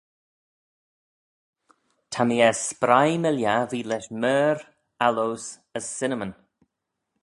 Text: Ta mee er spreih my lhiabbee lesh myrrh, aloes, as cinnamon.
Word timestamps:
Ta 2.11 2.21
mee 2.27 2.45
er 2.49 2.57
spreih 2.67 3.15
my 3.21 3.31
lhiabbee 3.37 3.87
lesh 3.89 4.11
myrrh, 4.21 4.63
aloes, 5.07 5.45
as 5.77 5.85
cinnamon. 5.97 6.31